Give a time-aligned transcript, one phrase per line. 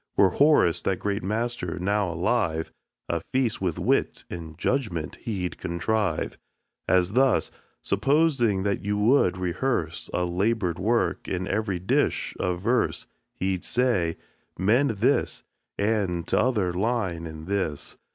[0.17, 2.71] Were Horace, that great master, now alive,
[3.07, 6.39] A feast with wit and judgment he'd contrive,
[6.87, 7.51] As thus:
[7.83, 14.17] Supposing that you would rehearse A labor'd work, and every dish a verse, He'd say,
[14.57, 15.43] "Mend this
[15.77, 17.99] and t'other line and this."